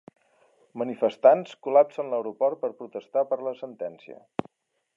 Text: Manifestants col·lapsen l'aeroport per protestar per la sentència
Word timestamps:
Manifestants 0.81 1.51
col·lapsen 1.67 2.09
l'aeroport 2.13 2.61
per 2.63 2.71
protestar 2.79 3.25
per 3.35 3.39
la 3.49 3.53
sentència 3.61 4.19